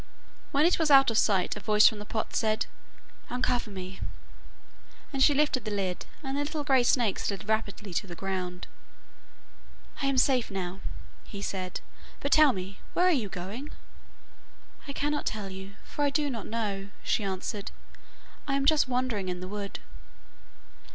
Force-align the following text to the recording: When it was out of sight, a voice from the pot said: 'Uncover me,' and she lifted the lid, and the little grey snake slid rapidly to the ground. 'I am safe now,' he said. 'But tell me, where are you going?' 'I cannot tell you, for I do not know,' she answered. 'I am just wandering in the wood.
When 0.51 0.65
it 0.65 0.79
was 0.79 0.89
out 0.89 1.11
of 1.11 1.17
sight, 1.19 1.55
a 1.55 1.59
voice 1.59 1.87
from 1.87 1.99
the 1.99 2.05
pot 2.07 2.35
said: 2.35 2.65
'Uncover 3.29 3.69
me,' 3.69 3.99
and 5.13 5.21
she 5.21 5.35
lifted 5.35 5.63
the 5.63 5.69
lid, 5.69 6.07
and 6.23 6.35
the 6.35 6.39
little 6.41 6.63
grey 6.63 6.81
snake 6.81 7.19
slid 7.19 7.47
rapidly 7.47 7.93
to 7.93 8.07
the 8.07 8.15
ground. 8.15 8.65
'I 10.01 10.05
am 10.07 10.17
safe 10.17 10.49
now,' 10.49 10.79
he 11.25 11.39
said. 11.39 11.81
'But 12.19 12.31
tell 12.31 12.51
me, 12.51 12.79
where 12.93 13.05
are 13.05 13.11
you 13.11 13.29
going?' 13.29 13.69
'I 14.87 14.93
cannot 14.93 15.27
tell 15.27 15.51
you, 15.51 15.75
for 15.83 16.03
I 16.03 16.09
do 16.09 16.31
not 16.31 16.47
know,' 16.47 16.89
she 17.03 17.23
answered. 17.23 17.69
'I 18.47 18.55
am 18.55 18.65
just 18.65 18.87
wandering 18.87 19.29
in 19.29 19.39
the 19.39 19.47
wood. 19.47 19.77